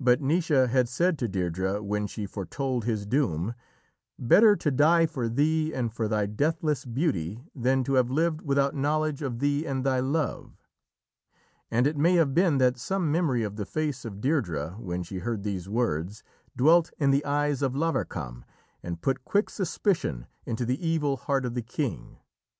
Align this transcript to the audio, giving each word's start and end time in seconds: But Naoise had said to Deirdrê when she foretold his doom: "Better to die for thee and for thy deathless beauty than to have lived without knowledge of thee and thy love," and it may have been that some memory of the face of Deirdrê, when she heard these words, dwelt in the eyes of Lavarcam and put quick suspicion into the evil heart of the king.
But 0.00 0.20
Naoise 0.20 0.66
had 0.68 0.88
said 0.88 1.16
to 1.20 1.28
Deirdrê 1.28 1.80
when 1.80 2.08
she 2.08 2.26
foretold 2.26 2.86
his 2.86 3.06
doom: 3.06 3.54
"Better 4.18 4.56
to 4.56 4.70
die 4.72 5.06
for 5.06 5.28
thee 5.28 5.72
and 5.72 5.92
for 5.92 6.08
thy 6.08 6.26
deathless 6.26 6.84
beauty 6.84 7.44
than 7.54 7.84
to 7.84 7.94
have 7.94 8.10
lived 8.10 8.42
without 8.42 8.74
knowledge 8.74 9.22
of 9.22 9.38
thee 9.38 9.64
and 9.64 9.84
thy 9.86 10.00
love," 10.00 10.66
and 11.70 11.86
it 11.86 11.96
may 11.96 12.14
have 12.14 12.34
been 12.34 12.58
that 12.58 12.76
some 12.78 13.12
memory 13.12 13.44
of 13.44 13.54
the 13.54 13.64
face 13.64 14.04
of 14.04 14.14
Deirdrê, 14.14 14.76
when 14.80 15.04
she 15.04 15.18
heard 15.18 15.44
these 15.44 15.68
words, 15.68 16.24
dwelt 16.56 16.90
in 16.98 17.12
the 17.12 17.24
eyes 17.24 17.62
of 17.62 17.76
Lavarcam 17.76 18.42
and 18.82 19.02
put 19.02 19.24
quick 19.24 19.48
suspicion 19.48 20.26
into 20.44 20.66
the 20.66 20.84
evil 20.84 21.16
heart 21.16 21.44
of 21.46 21.54
the 21.54 21.62
king. 21.62 22.18